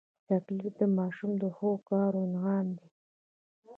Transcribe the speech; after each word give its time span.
چاکلېټ 0.27 0.73
د 0.81 0.83
ماشوم 0.97 1.31
د 1.43 1.45
ښو 1.55 1.71
کار 1.89 2.11
انعام 2.25 2.67
دی. 2.77 2.87